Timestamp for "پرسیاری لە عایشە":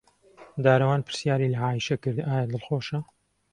1.07-1.95